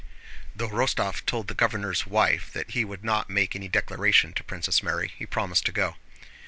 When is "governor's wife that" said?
1.53-2.71